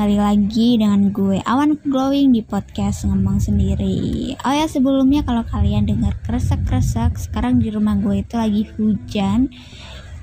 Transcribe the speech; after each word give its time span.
kembali 0.00 0.16
lagi 0.16 0.80
dengan 0.80 1.12
gue 1.12 1.44
Awan 1.44 1.76
Glowing 1.84 2.32
di 2.32 2.40
podcast 2.40 3.04
ngomong 3.04 3.36
sendiri. 3.36 4.32
Oh 4.48 4.48
ya 4.48 4.64
sebelumnya 4.64 5.20
kalau 5.20 5.44
kalian 5.44 5.84
dengar 5.84 6.16
kresek-kresek 6.24 7.20
Sekarang 7.20 7.60
di 7.60 7.68
rumah 7.68 8.00
gue 8.00 8.24
itu 8.24 8.32
lagi 8.32 8.64
hujan. 8.80 9.52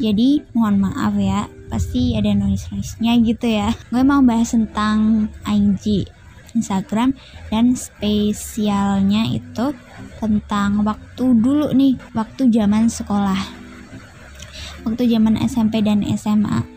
Jadi 0.01 0.41
mohon 0.57 0.81
maaf 0.81 1.13
ya 1.21 1.45
Pasti 1.69 2.17
ada 2.17 2.33
noise-noise-nya 2.33 3.21
gitu 3.21 3.45
ya. 3.45 3.69
Gue 3.93 4.01
mau 4.01 4.17
bahas 4.25 4.49
tentang 4.49 5.29
IG 5.45 6.09
Instagram 6.57 7.13
dan 7.53 7.77
spesialnya 7.77 9.29
itu 9.29 9.77
tentang 10.17 10.81
waktu 10.89 11.37
dulu 11.37 11.69
nih 11.77 12.01
Waktu 12.17 12.49
zaman 12.49 12.89
sekolah. 12.89 13.41
Waktu 14.89 15.05
zaman 15.05 15.37
SMP 15.37 15.85
dan 15.85 16.01
SMA 16.17 16.76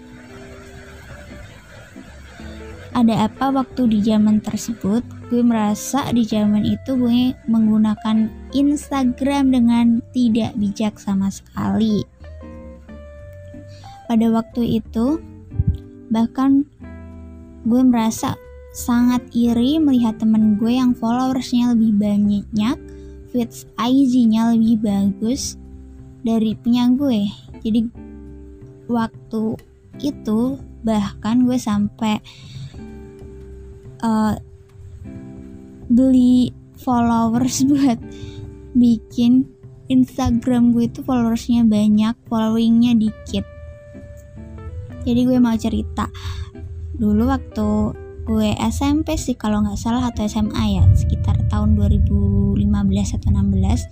ada 2.90 3.30
apa 3.30 3.54
waktu 3.54 3.86
di 3.86 3.98
zaman 4.02 4.42
tersebut? 4.42 5.06
Gue 5.30 5.42
merasa 5.46 6.10
di 6.10 6.26
zaman 6.26 6.66
itu 6.66 6.98
gue 6.98 7.34
menggunakan 7.46 8.26
Instagram 8.50 9.54
dengan 9.54 9.86
tidak 10.10 10.58
bijak 10.58 10.98
sama 10.98 11.30
sekali. 11.30 12.02
Pada 14.10 14.26
waktu 14.34 14.82
itu 14.82 15.22
bahkan 16.10 16.66
gue 17.62 17.82
merasa 17.86 18.34
sangat 18.74 19.22
iri 19.30 19.78
melihat 19.78 20.18
temen 20.18 20.58
gue 20.58 20.74
yang 20.74 20.90
followersnya 20.94 21.74
lebih 21.74 21.94
banyak 21.94 22.78
feeds 23.30 23.66
IG-nya 23.78 24.50
lebih 24.54 24.82
bagus 24.82 25.54
dari 26.26 26.58
punya 26.58 26.90
gue. 26.90 27.30
Jadi 27.62 27.86
waktu 28.90 29.54
itu 30.02 30.58
bahkan 30.82 31.46
gue 31.46 31.58
sampai 31.60 32.18
uh, 34.02 34.34
beli 35.90 36.54
followers 36.78 37.64
buat 37.70 37.98
bikin 38.72 39.46
Instagram 39.90 40.70
gue 40.70 40.86
itu 40.86 41.02
followersnya 41.02 41.66
banyak, 41.66 42.14
followingnya 42.30 42.94
dikit. 42.94 43.42
Jadi 45.02 45.20
gue 45.26 45.38
mau 45.42 45.58
cerita. 45.58 46.06
Dulu 46.94 47.26
waktu 47.26 47.68
gue 48.22 48.54
SMP 48.70 49.18
sih 49.18 49.34
kalau 49.34 49.66
nggak 49.66 49.74
salah 49.74 50.06
atau 50.06 50.22
SMA 50.30 50.78
ya 50.78 50.86
sekitar 50.94 51.34
tahun 51.50 51.74
2015 51.74 52.62
atau 53.18 53.28
16 53.34 53.90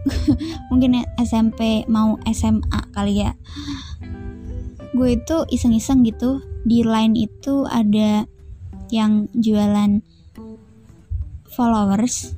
mungkin 0.68 1.00
SMP 1.16 1.88
mau 1.88 2.20
SMA 2.28 2.80
kali 2.92 3.24
ya. 3.24 3.32
Gue 4.92 5.16
itu 5.16 5.48
iseng-iseng 5.48 6.04
gitu 6.04 6.44
di 6.68 6.84
line 6.84 7.16
itu 7.16 7.64
ada 7.64 8.28
yang 8.90 9.26
jualan 9.34 10.02
followers 11.50 12.34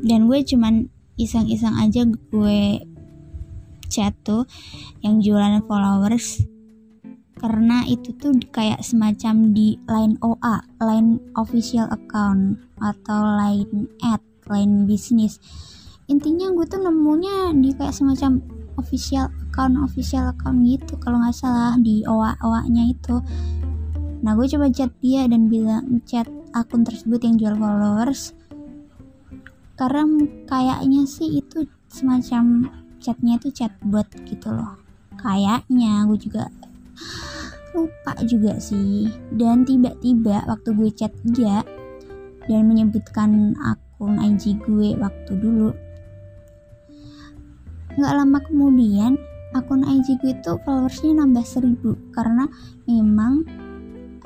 dan 0.00 0.28
gue 0.28 0.40
cuman 0.44 0.88
iseng-iseng 1.20 1.76
aja 1.76 2.08
gue 2.08 2.80
chat 3.92 4.16
tuh 4.24 4.48
yang 5.04 5.20
jualan 5.20 5.60
followers 5.66 6.40
karena 7.40 7.88
itu 7.88 8.12
tuh 8.20 8.36
kayak 8.52 8.84
semacam 8.84 9.56
di 9.56 9.80
line 9.88 10.20
OA, 10.20 10.60
line 10.84 11.16
official 11.40 11.88
account 11.88 12.60
atau 12.84 13.20
line 13.40 13.88
ad, 14.04 14.20
line 14.52 14.84
bisnis. 14.84 15.40
Intinya 16.12 16.52
gue 16.52 16.68
tuh 16.68 16.84
nemunya 16.84 17.56
di 17.56 17.72
kayak 17.72 17.96
semacam 17.96 18.44
official 18.76 19.32
account, 19.48 19.80
official 19.80 20.28
account 20.36 20.68
gitu 20.68 21.00
kalau 21.00 21.16
nggak 21.16 21.32
salah 21.32 21.80
di 21.80 22.04
OA 22.04 22.36
OA-nya 22.44 22.92
itu. 22.92 23.16
Nah 24.20 24.36
gue 24.36 24.46
coba 24.52 24.68
chat 24.68 24.92
dia 25.00 25.24
dan 25.24 25.48
bilang 25.48 26.04
chat 26.04 26.28
akun 26.52 26.84
tersebut 26.84 27.20
yang 27.24 27.36
jual 27.40 27.56
followers. 27.56 28.36
Karena 29.80 30.04
kayaknya 30.44 31.08
sih 31.08 31.40
itu 31.40 31.64
semacam 31.88 32.68
chatnya 33.00 33.40
itu 33.40 33.48
chat 33.48 33.72
bot 33.80 34.04
gitu 34.28 34.52
loh. 34.52 34.76
Kayaknya 35.16 36.04
gue 36.04 36.18
juga 36.20 36.52
lupa 37.72 38.12
juga 38.28 38.60
sih. 38.60 39.08
Dan 39.32 39.64
tiba-tiba 39.64 40.44
waktu 40.44 40.68
gue 40.76 40.90
chat 40.92 41.12
dia 41.24 41.64
dan 42.44 42.68
menyebutkan 42.68 43.56
akun 43.56 44.20
IG 44.20 44.60
gue 44.64 44.96
waktu 45.00 45.32
dulu 45.36 45.72
nggak 47.90 48.16
lama 48.16 48.38
kemudian 48.46 49.18
akun 49.52 49.82
IG 49.82 50.22
gue 50.22 50.32
itu 50.36 50.52
followersnya 50.62 51.24
nambah 51.24 51.42
seribu. 51.42 51.96
Karena 52.12 52.44
memang 52.84 53.48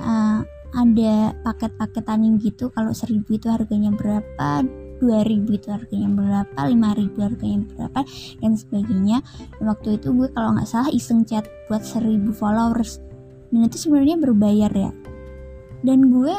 uh, 0.00 0.40
ada 0.74 1.14
paket-paketan 1.46 2.26
yang 2.26 2.36
gitu 2.42 2.70
kalau 2.74 2.90
seribu 2.90 3.38
itu 3.38 3.46
harganya 3.46 3.94
berapa 3.94 4.66
2000 5.02 5.58
itu 5.58 5.68
harganya 5.70 6.08
berapa 6.10 6.60
5000 6.70 7.26
harganya 7.26 7.58
berapa 7.68 8.00
dan 8.42 8.52
sebagainya. 8.54 9.18
Dan 9.58 9.64
waktu 9.70 10.00
itu 10.00 10.08
gue 10.14 10.28
kalau 10.32 10.54
nggak 10.56 10.68
salah 10.68 10.90
iseng 10.90 11.26
chat 11.26 11.46
buat 11.68 11.82
1000 11.82 12.30
followers. 12.34 13.02
Dan 13.50 13.66
itu 13.66 13.76
sebenarnya 13.78 14.16
berbayar 14.18 14.72
ya. 14.72 14.90
Dan 15.84 16.10
gue 16.10 16.34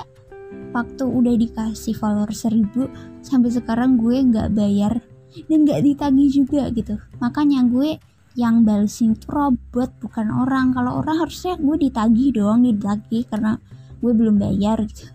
waktu 0.75 1.03
udah 1.07 1.35
dikasih 1.39 1.95
followers 1.95 2.43
1000 2.43 3.23
sampai 3.23 3.49
sekarang 3.51 3.95
gue 3.95 4.15
nggak 4.19 4.51
bayar 4.51 4.99
dan 5.47 5.57
nggak 5.63 5.81
ditagi 5.83 6.25
juga 6.31 6.67
gitu. 6.71 6.95
Makanya 7.19 7.63
gue 7.67 7.99
yang 8.35 8.67
balesin 8.67 9.15
itu 9.15 9.27
robot 9.31 9.95
bukan 10.03 10.27
orang. 10.27 10.75
Kalau 10.75 10.99
orang 10.99 11.23
harusnya 11.23 11.55
gue 11.55 11.75
ditagih 11.87 12.35
dong 12.35 12.67
ditagih 12.67 13.23
karena 13.31 13.57
gue 14.03 14.11
belum 14.11 14.35
bayar 14.37 14.83
gitu. 14.83 15.07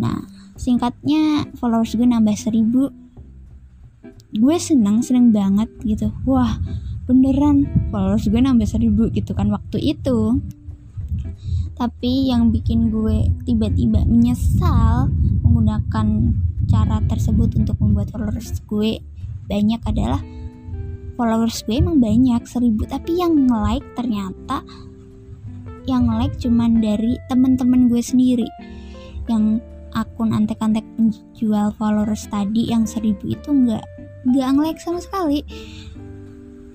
Nah 0.00 0.24
singkatnya 0.56 1.52
followers 1.60 1.92
gue 1.92 2.08
nambah 2.08 2.34
seribu. 2.34 2.88
Gue 4.32 4.56
senang 4.56 5.04
seneng 5.04 5.30
banget 5.36 5.68
gitu. 5.84 6.08
Wah 6.24 6.56
beneran 7.06 7.68
followers 7.92 8.26
gue 8.26 8.40
nambah 8.40 8.66
seribu 8.66 9.12
gitu 9.12 9.36
kan 9.36 9.52
waktu 9.52 9.92
itu. 9.92 10.40
Tapi 11.76 12.32
yang 12.32 12.48
bikin 12.48 12.88
gue 12.88 13.28
tiba-tiba 13.44 14.08
menyesal 14.08 15.12
menggunakan 15.44 16.32
cara 16.72 17.04
tersebut 17.04 17.52
untuk 17.60 17.76
membuat 17.84 18.08
followers 18.16 18.64
gue 18.64 19.04
banyak 19.46 19.78
adalah 19.84 20.24
followers 21.16 21.64
gue 21.64 21.80
emang 21.80 21.98
banyak 21.98 22.44
seribu. 22.44 22.84
Tapi 22.86 23.18
yang 23.18 23.34
nge-like 23.48 23.88
ternyata 23.96 24.62
yang 25.88 26.06
nge-like 26.06 26.36
cuman 26.38 26.78
dari 26.78 27.16
temen-temen 27.32 27.88
gue 27.88 28.02
sendiri. 28.04 28.46
Yang 29.26 29.64
akun 29.96 30.36
antek-antek 30.36 30.84
penjual 30.94 31.72
followers 31.80 32.28
tadi 32.28 32.68
yang 32.68 32.84
seribu 32.84 33.32
itu 33.32 33.48
nggak 33.48 33.84
nggak 34.28 34.48
nge-like 34.52 34.80
sama 34.82 35.00
sekali. 35.00 35.40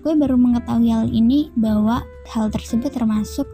Gue 0.02 0.18
baru 0.18 0.34
mengetahui 0.34 0.90
hal 0.90 1.08
ini 1.14 1.54
bahwa 1.54 2.02
hal 2.34 2.50
tersebut 2.50 2.90
termasuk 2.90 3.46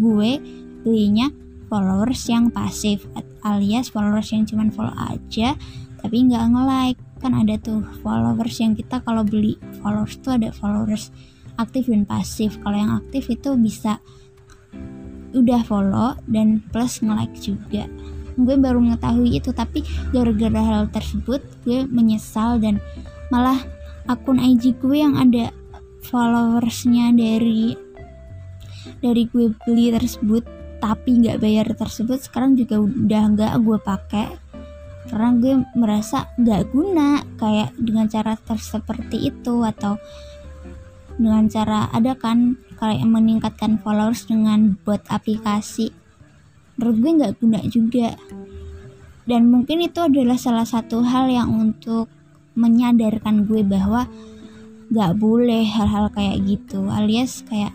gue 0.00 0.40
belinya 0.80 1.28
followers 1.68 2.24
yang 2.26 2.48
pasif 2.48 3.04
alias 3.44 3.92
followers 3.92 4.32
yang 4.32 4.48
cuman 4.48 4.72
follow 4.72 4.96
aja 4.96 5.54
tapi 6.00 6.24
nggak 6.24 6.44
nge-like. 6.56 7.00
Kan 7.20 7.36
ada 7.36 7.60
tuh 7.60 7.84
followers 8.00 8.56
yang 8.64 8.72
kita 8.72 9.04
kalau 9.04 9.20
beli 9.20 9.60
followers 9.80 10.16
tuh 10.20 10.36
ada 10.36 10.48
followers 10.54 11.10
aktif 11.60 11.88
dan 11.90 12.08
pasif. 12.08 12.56
Kalau 12.64 12.76
yang 12.76 12.92
aktif 12.96 13.28
itu 13.28 13.52
bisa 13.60 14.00
udah 15.36 15.60
follow 15.62 16.18
dan 16.26 16.64
plus 16.72 17.04
nge-like 17.04 17.36
juga. 17.38 17.84
Gue 18.40 18.56
baru 18.56 18.80
mengetahui 18.80 19.36
itu 19.36 19.52
tapi 19.52 19.84
gara-gara 20.14 20.60
hal 20.62 20.82
tersebut 20.88 21.44
gue 21.66 21.84
menyesal 21.90 22.56
dan 22.62 22.80
malah 23.28 23.60
akun 24.08 24.40
IG 24.40 24.80
gue 24.80 24.96
yang 25.04 25.14
ada 25.20 25.52
followersnya 26.08 27.12
dari 27.12 27.76
dari 29.04 29.28
gue 29.28 29.52
beli 29.62 29.92
tersebut 29.92 30.42
tapi 30.80 31.20
nggak 31.20 31.44
bayar 31.44 31.68
tersebut 31.76 32.24
sekarang 32.24 32.56
juga 32.56 32.80
udah 32.80 33.22
nggak 33.36 33.52
gue 33.60 33.78
pakai 33.84 34.26
karena 35.10 35.34
gue 35.34 35.54
merasa 35.74 36.30
nggak 36.38 36.70
guna 36.70 37.26
kayak 37.34 37.74
dengan 37.74 38.06
cara 38.06 38.38
seperti 38.54 39.34
itu 39.34 39.66
atau 39.66 39.98
dengan 41.18 41.50
cara 41.50 41.90
ada 41.90 42.14
kan 42.14 42.54
kayak 42.78 43.04
meningkatkan 43.04 43.76
followers 43.82 44.24
dengan 44.30 44.78
buat 44.86 45.02
aplikasi. 45.10 45.90
Menurut 46.78 46.96
gue 47.02 47.12
nggak 47.18 47.34
guna 47.42 47.60
juga. 47.66 48.14
Dan 49.28 49.50
mungkin 49.52 49.84
itu 49.84 50.00
adalah 50.00 50.38
salah 50.38 50.64
satu 50.64 51.04
hal 51.04 51.28
yang 51.28 51.52
untuk 51.52 52.08
menyadarkan 52.56 53.44
gue 53.44 53.66
bahwa 53.66 54.08
nggak 54.90 55.12
boleh 55.22 55.62
hal-hal 55.70 56.10
kayak 56.10 56.42
gitu 56.46 56.90
alias 56.90 57.46
kayak 57.46 57.70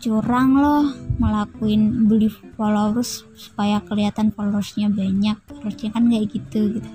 curang 0.00 0.56
loh 0.56 0.88
ngelakuin 1.20 2.08
beli 2.08 2.32
followers 2.56 3.28
supaya 3.36 3.84
kelihatan 3.84 4.32
followersnya 4.32 4.88
banyak. 4.88 5.36
Harusnya 5.60 5.92
kan 5.92 6.08
kayak 6.08 6.26
gitu 6.32 6.80
gitu. 6.80 6.90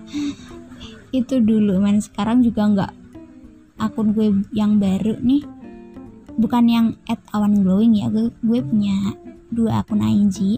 Itu 1.24 1.40
dulu 1.46 1.78
man 1.78 2.02
sekarang 2.02 2.42
juga 2.42 2.66
nggak 2.66 2.92
akun 3.78 4.18
gue 4.18 4.42
yang 4.52 4.81
baru 4.81 5.22
nih. 5.22 5.46
Bukan 6.36 6.66
yang 6.68 6.88
at 7.06 7.22
awan 7.31 7.62
glowing 7.62 8.02
ya. 8.02 8.10
Gue 8.10 8.34
gue 8.42 8.60
punya 8.66 9.13
dua 9.54 9.86
akun 9.86 10.02
IG 10.02 10.57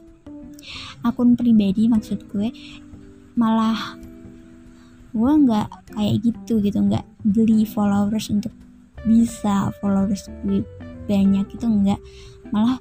akun 1.04 1.36
pribadi 1.36 1.92
maksud 1.92 2.32
gue. 2.32 2.50
Malah 3.36 4.00
gue 5.12 5.32
nggak 5.44 5.68
kayak 6.00 6.16
gitu 6.24 6.64
gitu. 6.64 6.80
Nggak 6.80 7.04
beli 7.28 7.68
followers 7.68 8.32
untuk 8.32 8.56
bisa 9.04 9.70
followers 9.84 10.32
gue 10.48 10.64
banyak 11.08 11.48
itu 11.56 11.66
enggak 11.66 12.02
malah 12.54 12.80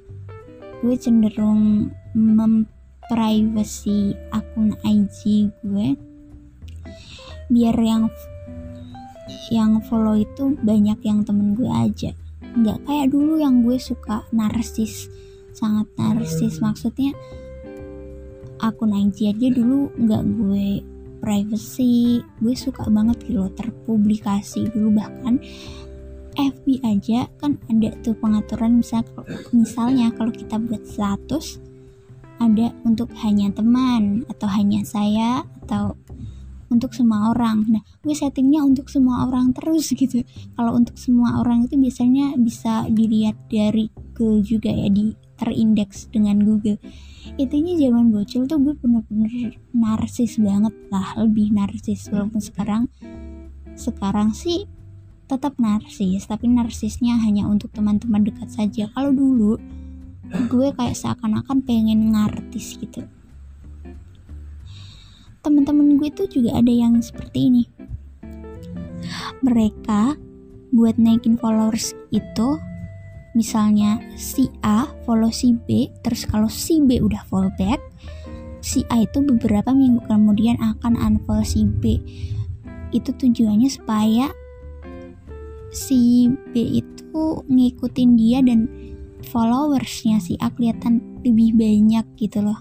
gue 0.83 0.95
cenderung 0.95 1.89
memprivacy 2.13 4.13
akun 4.29 4.77
IG 4.85 5.49
gue 5.65 5.97
biar 7.47 7.75
yang 7.79 8.11
yang 9.47 9.79
follow 9.87 10.15
itu 10.15 10.55
banyak 10.59 10.99
yang 11.03 11.23
temen 11.23 11.55
gue 11.55 11.71
aja. 11.71 12.11
Nggak 12.57 12.83
kayak 12.83 13.07
dulu 13.11 13.39
yang 13.39 13.63
gue 13.63 13.79
suka 13.79 14.27
narsis 14.35 15.07
sangat 15.55 15.87
narsis. 15.95 16.59
Maksudnya 16.59 17.15
akun 18.59 18.91
IG 18.91 19.31
aja 19.31 19.47
dulu 19.55 19.91
nggak 19.95 20.23
gue 20.35 20.67
privacy. 21.23 22.23
Gue 22.43 22.55
suka 22.55 22.87
banget 22.91 23.23
gitu 23.23 23.39
loh 23.39 23.51
terpublikasi. 23.55 24.67
Dulu 24.71 24.99
bahkan 24.99 25.39
FB 26.37 26.85
aja 26.85 27.25
kan 27.41 27.57
ada 27.65 27.89
tuh 28.05 28.13
pengaturan 28.21 28.77
misalnya, 28.79 29.09
misalnya 29.49 30.07
kalau 30.13 30.29
kita 30.29 30.61
buat 30.61 30.85
status 30.85 31.57
ada 32.37 32.69
untuk 32.85 33.09
hanya 33.25 33.49
teman 33.49 34.21
atau 34.29 34.45
hanya 34.45 34.85
saya 34.85 35.41
atau 35.65 35.97
untuk 36.67 36.91
semua 36.93 37.31
orang. 37.31 37.63
Nah, 37.71 37.81
gue 38.03 38.13
settingnya 38.13 38.61
untuk 38.63 38.91
semua 38.91 39.25
orang 39.25 39.55
terus 39.55 39.89
gitu. 39.97 40.21
Kalau 40.53 40.75
untuk 40.77 40.99
semua 40.99 41.41
orang 41.41 41.65
itu 41.65 41.79
biasanya 41.79 42.35
bisa 42.37 42.85
dilihat 42.91 43.35
dari 43.49 43.89
Google 44.13 44.43
juga 44.43 44.69
ya 44.69 44.91
di 44.91 45.15
terindeks 45.37 46.09
dengan 46.09 46.41
Google. 46.41 46.81
Itunya 47.37 47.77
zaman 47.77 48.09
bocil 48.09 48.49
tuh 48.49 48.57
gue 48.61 48.73
bener-bener 48.77 49.57
narsis 49.73 50.41
banget 50.41 50.73
lah, 50.89 51.13
lebih 51.21 51.53
narsis 51.53 52.09
walaupun 52.09 52.41
sekarang 52.41 52.89
sekarang 53.77 54.33
sih 54.33 54.65
tetap 55.27 55.59
narsis, 55.59 56.23
tapi 56.23 56.47
narsisnya 56.47 57.19
hanya 57.19 57.45
untuk 57.45 57.71
teman-teman 57.75 58.23
dekat 58.23 58.47
saja. 58.47 58.87
Kalau 58.95 59.11
dulu 59.11 59.59
gue 60.27 60.67
kayak 60.75 60.95
seakan-akan 60.95 61.63
pengen 61.63 62.15
ngartis 62.15 62.79
gitu. 62.79 63.03
Teman-teman 65.43 65.95
gue 65.99 66.09
tuh 66.11 66.27
juga 66.27 66.59
ada 66.59 66.71
yang 66.71 66.99
seperti 66.99 67.51
ini. 67.51 67.63
Mereka 69.43 70.15
buat 70.75 70.99
naikin 70.99 71.39
followers 71.39 71.95
itu 72.11 72.59
misalnya 73.31 74.01
si 74.19 74.51
A 74.65 74.89
follow 75.07 75.31
si 75.31 75.55
B 75.55 75.87
terus 76.03 76.27
kalau 76.27 76.51
si 76.51 76.83
B 76.83 76.99
udah 76.99 77.23
follow 77.29 77.53
back 77.55 77.79
si 78.59 78.83
A 78.91 79.05
itu 79.05 79.23
beberapa 79.23 79.71
minggu 79.71 80.03
kemudian 80.11 80.59
akan 80.59 80.99
unfollow 80.99 81.45
si 81.47 81.63
B. 81.63 82.03
Itu 82.91 83.15
tujuannya 83.15 83.71
supaya 83.71 84.27
si 85.77 86.33
B 86.49 86.81
itu 86.81 87.45
ngikutin 87.45 88.09
dia 88.17 88.41
dan 88.41 88.65
followersnya 89.29 90.17
si 90.17 90.33
A 90.41 90.49
kelihatan 90.49 91.21
lebih 91.21 91.53
banyak 91.53 92.05
gitu 92.17 92.41
loh. 92.41 92.57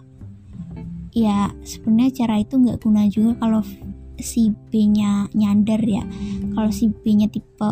Ya 1.17 1.49
sebenarnya 1.65 2.27
cara 2.29 2.45
itu 2.45 2.61
nggak 2.61 2.85
guna 2.85 3.09
juga 3.09 3.41
kalau 3.41 3.65
si 4.21 4.53
B-nya 4.69 5.33
nyadar 5.33 5.81
ya. 5.81 6.05
Kalau 6.53 6.69
si 6.69 6.93
B-nya 6.93 7.33
tipe 7.33 7.69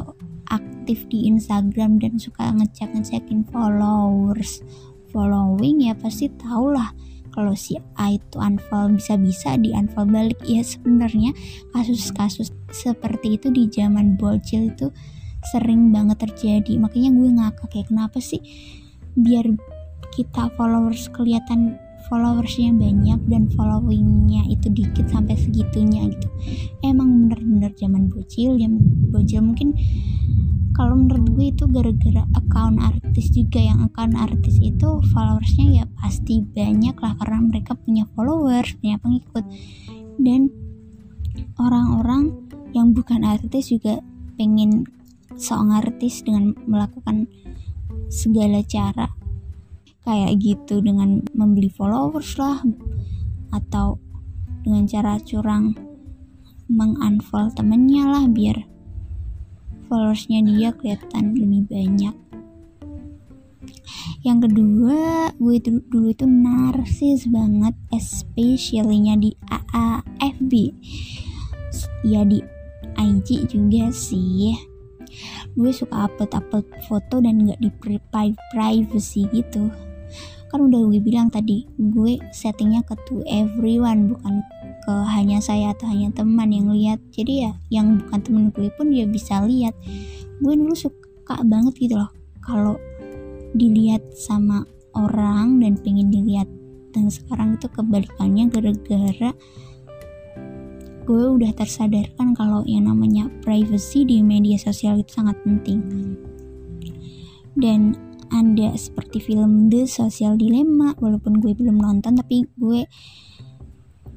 aktif 0.49 1.05
di 1.13 1.29
Instagram 1.29 2.01
dan 2.01 2.17
suka 2.17 2.53
ngecek 2.53 2.97
ngecekin 2.97 3.45
followers 3.49 4.65
following 5.13 5.89
ya 5.89 5.95
pasti 5.97 6.29
tau 6.37 6.69
lah 6.69 6.93
kalau 7.35 7.53
si 7.59 7.75
A 7.99 8.15
itu 8.15 8.39
unfollow 8.39 8.95
bisa-bisa 8.95 9.59
di 9.59 9.75
unfollow 9.75 10.09
balik. 10.09 10.39
Ya 10.47 10.63
sebenarnya 10.63 11.35
kasus-kasus 11.75 12.55
seperti 12.71 13.37
itu 13.37 13.51
di 13.51 13.67
zaman 13.67 14.15
bocil 14.15 14.71
itu 14.71 14.95
sering 15.53 15.93
banget 15.93 16.25
terjadi. 16.29 16.79
Makanya 16.81 17.11
gue 17.13 17.29
ngakak 17.35 17.69
kayak 17.73 17.89
kenapa 17.91 18.19
sih 18.21 18.41
biar 19.15 19.47
kita 20.15 20.51
followers 20.55 21.11
kelihatan 21.11 21.79
followersnya 22.07 22.69
banyak 22.77 23.21
dan 23.33 23.49
followingnya 23.57 24.45
itu 24.53 24.69
dikit 24.71 25.09
sampai 25.09 25.37
segitunya 25.37 26.09
gitu? 26.13 26.29
Emang 26.85 27.29
bener-bener 27.29 27.73
zaman 27.77 28.13
bocil 28.13 28.57
zaman 28.61 28.81
bocil 29.09 29.41
mungkin 29.41 29.73
kalau 30.75 30.99
menurut 30.99 31.31
gue 31.39 31.47
itu 31.55 31.65
gara-gara 31.71 32.27
account 32.35 32.83
artis 32.83 33.31
juga 33.31 33.63
yang 33.63 33.87
account 33.87 34.19
artis 34.19 34.59
itu 34.59 34.99
followersnya 35.15 35.67
ya 35.71 35.85
pasti 36.03 36.43
banyak 36.43 36.99
lah 36.99 37.15
karena 37.23 37.39
mereka 37.47 37.79
punya 37.79 38.05
followers 38.19 38.75
punya 38.83 38.99
pengikut. 38.99 39.45
Dan 40.19 40.51
orang-orang 41.63 42.35
yang 42.75 42.91
bukan 42.91 43.23
artis 43.23 43.71
juga 43.71 44.03
pengen 44.35 44.83
seorang 45.37 45.85
artis 45.85 46.23
dengan 46.23 46.55
melakukan 46.67 47.27
segala 48.11 48.63
cara 48.67 49.11
kayak 50.05 50.37
gitu 50.39 50.85
dengan 50.85 51.25
membeli 51.33 51.73
followers 51.73 52.37
lah 52.37 52.61
atau 53.51 53.97
dengan 54.65 54.85
cara 54.85 55.17
curang 55.21 55.73
mengunfollow 56.69 57.53
temennya 57.53 58.09
lah 58.09 58.25
biar 58.29 58.65
followersnya 59.89 60.41
dia 60.45 60.73
kelihatan 60.73 61.37
lebih 61.37 61.69
banyak. 61.69 62.17
Yang 64.25 64.39
kedua 64.49 65.33
gue 65.37 65.57
dulu, 65.61 65.81
dulu 65.93 66.07
itu 66.09 66.25
narsis 66.25 67.29
banget 67.29 67.77
especially-nya 67.93 69.21
di 69.21 69.37
AAFB 69.53 70.53
ya 72.09 72.25
di 72.25 72.41
IG 72.97 73.49
juga 73.53 73.93
sih 73.93 74.74
gue 75.55 75.71
suka 75.71 76.11
upload-upload 76.11 76.67
foto 76.91 77.23
dan 77.23 77.47
gak 77.47 77.61
di 77.63 77.71
privacy 78.51 79.27
gitu. 79.31 79.71
Kan 80.51 80.71
udah 80.71 80.87
gue 80.87 81.03
bilang 81.03 81.31
tadi 81.31 81.67
gue 81.79 82.19
settingnya 82.31 82.87
ke 82.87 82.95
to 83.11 83.23
everyone 83.27 84.15
bukan 84.15 84.43
ke 84.85 84.95
hanya 85.17 85.41
saya 85.41 85.73
atau 85.75 85.91
hanya 85.91 86.15
teman 86.15 86.51
yang 86.51 86.71
lihat. 86.71 87.03
Jadi 87.11 87.49
ya 87.49 87.53
yang 87.71 87.99
bukan 88.03 88.21
temen 88.23 88.45
gue 88.55 88.71
pun 88.75 88.91
dia 88.91 89.07
bisa 89.07 89.43
lihat. 89.43 89.75
Gue 90.39 90.55
dulu 90.55 90.75
suka 90.75 91.43
banget 91.43 91.75
gitu 91.79 91.99
loh 91.99 92.11
kalau 92.43 92.79
dilihat 93.55 94.03
sama 94.15 94.67
orang 94.95 95.63
dan 95.63 95.79
pengen 95.79 96.11
dilihat. 96.11 96.47
Dan 96.95 97.11
sekarang 97.11 97.59
itu 97.59 97.67
kebalikannya 97.75 98.47
gara-gara 98.55 99.35
gue 101.05 101.25
udah 101.37 101.53
tersadarkan 101.53 102.33
kalau 102.33 102.65
yang 102.65 102.89
namanya 102.89 103.29
privacy 103.45 104.09
di 104.09 104.25
media 104.25 104.57
sosial 104.57 105.01
itu 105.01 105.21
sangat 105.21 105.37
penting. 105.45 105.81
Dan 107.55 107.95
ada 108.33 108.75
seperti 108.75 109.21
film 109.21 109.71
The 109.71 109.87
Social 109.87 110.35
Dilemma 110.35 110.97
walaupun 110.99 111.39
gue 111.39 111.55
belum 111.55 111.79
nonton 111.79 112.19
tapi 112.19 112.49
gue 112.59 112.89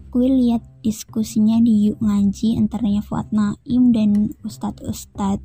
gue 0.07 0.27
lihat 0.27 0.63
diskusinya 0.81 1.61
di 1.61 1.91
Yuk 1.91 2.01
Ngaji 2.01 2.57
antaranya 2.57 3.05
Fuad 3.05 3.29
Naim 3.29 3.93
dan 3.93 4.33
ustadz-ustadz 4.41 5.43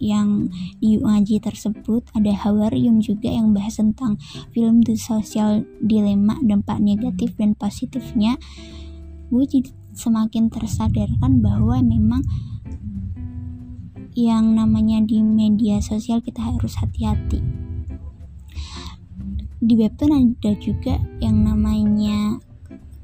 yang 0.00 0.48
di 0.78 0.96
Yuk 0.96 1.04
Ngaji 1.08 1.42
tersebut. 1.42 2.06
Ada 2.14 2.32
Hawarium 2.46 3.02
juga 3.02 3.32
yang 3.32 3.50
bahas 3.56 3.80
tentang 3.80 4.20
film 4.52 4.84
The 4.84 4.94
Social 4.94 5.64
Dilemma 5.82 6.38
dampak 6.44 6.78
negatif 6.78 7.34
dan 7.40 7.58
positifnya. 7.58 8.38
Gue 9.28 9.44
jadi 9.48 9.79
semakin 9.94 10.50
tersadarkan 10.50 11.42
bahwa 11.42 11.82
memang 11.82 12.22
yang 14.18 14.58
namanya 14.58 15.00
di 15.06 15.22
media 15.22 15.78
sosial 15.78 16.18
kita 16.20 16.42
harus 16.42 16.76
hati-hati. 16.76 17.40
Di 19.60 19.74
webtoon 19.76 20.12
ada 20.34 20.52
juga 20.56 20.98
yang 21.20 21.44
namanya 21.44 22.40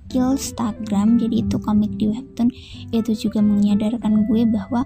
Killstagram 0.07 1.19
jadi 1.19 1.45
itu 1.45 1.57
komik 1.61 1.95
di 2.01 2.09
webtoon. 2.11 2.49
Itu 2.91 3.13
juga 3.13 3.45
menyadarkan 3.45 4.27
gue 4.27 4.49
bahwa 4.49 4.83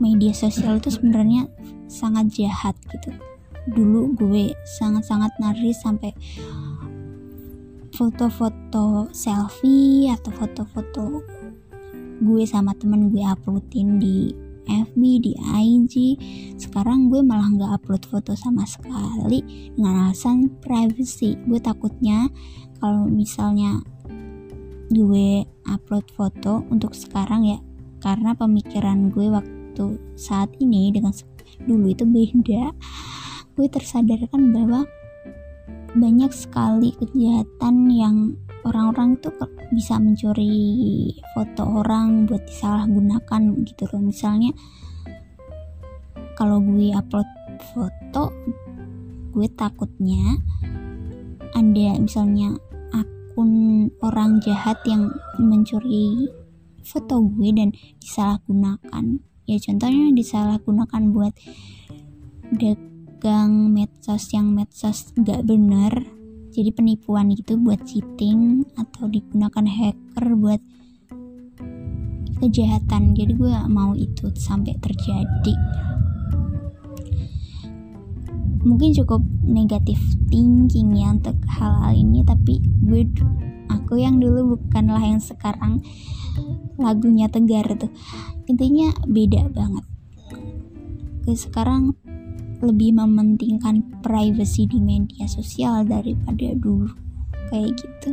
media 0.00 0.32
sosial 0.32 0.80
itu 0.80 0.92
sebenarnya 0.92 1.50
sangat 1.86 2.32
jahat 2.32 2.74
gitu. 2.90 3.12
Dulu 3.66 4.14
gue 4.14 4.54
sangat-sangat 4.78 5.36
naris 5.42 5.82
sampai 5.82 6.14
foto-foto 7.96 9.08
selfie 9.16 10.12
atau 10.12 10.28
foto-foto 10.36 11.24
gue 12.20 12.44
sama 12.44 12.76
temen 12.76 13.08
gue 13.08 13.24
uploadin 13.24 13.96
di 13.96 14.32
FB, 14.66 15.02
di 15.22 15.32
IG. 15.38 15.94
Sekarang 16.58 17.06
gue 17.06 17.22
malah 17.22 17.46
nggak 17.48 17.72
upload 17.80 18.02
foto 18.08 18.32
sama 18.34 18.66
sekali 18.66 19.70
dengan 19.78 20.10
alasan 20.10 20.50
privacy. 20.58 21.38
Gue 21.46 21.62
takutnya 21.62 22.26
kalau 22.82 23.06
misalnya 23.06 23.78
gue 24.90 25.46
upload 25.70 26.06
foto 26.12 26.66
untuk 26.68 26.92
sekarang 26.98 27.46
ya 27.46 27.58
karena 28.02 28.34
pemikiran 28.36 29.10
gue 29.10 29.30
waktu 29.32 29.86
saat 30.14 30.52
ini 30.62 30.94
dengan 30.94 31.10
dulu 31.66 31.90
itu 31.90 32.04
beda 32.06 32.70
gue 33.56 33.66
tersadarkan 33.72 34.52
bahwa 34.52 34.84
banyak 35.96 36.28
sekali 36.28 36.92
kejahatan 36.92 37.88
yang 37.88 38.16
orang-orang 38.68 39.16
tuh 39.24 39.32
bisa 39.72 39.96
mencuri 39.96 41.08
foto 41.32 41.82
orang 41.82 42.28
buat 42.28 42.44
disalahgunakan 42.44 43.64
gitu 43.64 43.88
loh. 43.88 44.02
Misalnya 44.04 44.52
kalau 46.36 46.60
gue 46.60 46.92
upload 46.92 47.28
foto 47.72 48.28
gue 49.32 49.48
takutnya 49.56 50.36
ada 51.56 51.88
misalnya 51.96 52.52
akun 52.92 53.88
orang 54.04 54.36
jahat 54.44 54.76
yang 54.84 55.08
mencuri 55.40 56.28
foto 56.84 57.24
gue 57.24 57.48
dan 57.56 57.72
disalahgunakan. 58.04 59.24
Ya 59.46 59.56
contohnya 59.62 60.12
disalahgunakan 60.12 61.02
buat 61.14 61.34
dagang 63.16 63.72
medsos 63.72 64.28
yang 64.36 64.52
medsos 64.52 65.08
nggak 65.16 65.48
benar. 65.48 66.04
Jadi 66.52 66.68
penipuan 66.68 67.32
gitu 67.32 67.56
buat 67.56 67.80
cheating 67.88 68.60
atau 68.76 69.08
digunakan 69.08 69.64
hacker 69.64 70.36
buat 70.36 70.60
kejahatan. 72.36 73.16
Jadi 73.16 73.32
gue 73.32 73.48
gak 73.48 73.72
mau 73.72 73.96
itu 73.96 74.28
sampai 74.36 74.76
terjadi. 74.76 75.54
Mungkin 78.68 78.92
cukup 79.00 79.24
negatif 79.48 79.96
thinking 80.28 81.00
ya 81.00 81.16
untuk 81.16 81.40
hal-hal 81.56 81.96
ini 81.96 82.20
tapi 82.20 82.60
gue 82.84 83.08
aku 83.72 83.96
yang 83.96 84.20
dulu 84.20 84.60
bukanlah 84.60 85.00
yang 85.00 85.24
sekarang 85.24 85.80
lagunya 86.76 87.32
tegar 87.32 87.64
tuh. 87.80 87.88
Intinya 88.44 88.92
beda 89.08 89.48
banget. 89.48 89.88
Sekarang 91.32 91.96
lebih 92.62 92.96
mementingkan 92.96 93.84
privacy 94.00 94.68
di 94.68 94.80
media 94.80 95.28
sosial 95.28 95.84
daripada 95.84 96.54
dulu. 96.56 96.90
Kayak 97.52 97.78
gitu. 97.78 98.10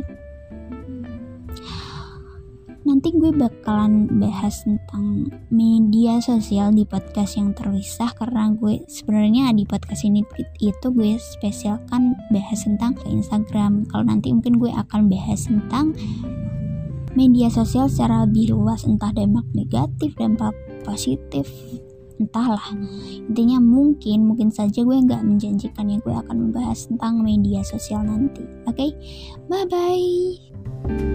Nanti 2.84 3.16
gue 3.16 3.32
bakalan 3.32 4.20
bahas 4.20 4.60
tentang 4.60 5.32
media 5.48 6.20
sosial 6.20 6.68
di 6.68 6.84
podcast 6.84 7.40
yang 7.40 7.56
terpisah 7.56 8.12
karena 8.12 8.52
gue 8.52 8.84
sebenarnya 8.84 9.56
di 9.56 9.64
podcast 9.64 10.04
ini 10.04 10.20
itu 10.60 10.86
gue 10.92 11.16
spesialkan 11.16 12.12
bahas 12.28 12.60
tentang 12.68 12.92
Instagram. 13.08 13.88
Kalau 13.88 14.04
nanti 14.04 14.36
mungkin 14.36 14.60
gue 14.60 14.68
akan 14.68 15.08
bahas 15.08 15.48
tentang 15.48 15.96
media 17.16 17.48
sosial 17.48 17.88
secara 17.88 18.28
lebih 18.28 18.52
luas 18.52 18.84
entah 18.84 19.14
dampak 19.14 19.46
negatif 19.54 20.12
dampak 20.18 20.52
positif 20.82 21.46
entahlah. 22.20 22.74
Intinya 23.30 23.58
mungkin 23.58 24.30
mungkin 24.30 24.48
saja 24.54 24.82
gue 24.82 24.96
nggak 24.96 25.22
menjanjikan 25.22 25.90
ya 25.90 25.98
gue 26.02 26.14
akan 26.14 26.50
membahas 26.50 26.86
tentang 26.86 27.22
media 27.22 27.60
sosial 27.66 28.06
nanti. 28.06 28.44
Oke? 28.66 28.90
Okay? 28.90 28.90
bye 29.50 29.66
bye 29.68 31.13